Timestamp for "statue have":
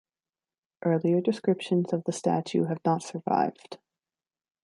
2.11-2.79